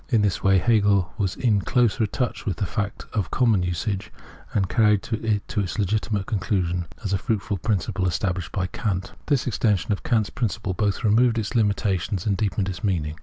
In 0.09 0.23
this 0.23 0.43
way 0.43 0.57
Hegel 0.57 1.13
was 1.19 1.35
in 1.35 1.61
closer 1.61 2.07
touch 2.07 2.47
with 2.47 2.59
fact 2.59 3.05
and 3.13 3.29
common 3.29 3.61
usage, 3.61 4.11
and 4.51 4.67
carried 4.67 5.03
to 5.03 5.23
its 5.23 5.77
legitimate 5.77 6.25
conclusion 6.25 6.87
the 7.05 7.19
fuuitful 7.19 7.59
principle 7.61 8.07
established 8.07 8.51
by 8.51 8.65
Kant. 8.65 9.13
This 9.27 9.45
extension 9.45 9.91
of 9.91 10.01
Kant's 10.01 10.31
principle 10.31 10.73
both 10.73 11.03
removed 11.03 11.37
its 11.37 11.53
limitations 11.53 12.25
and 12.25 12.35
deepened 12.35 12.67
its 12.67 12.83
meaning. 12.83 13.15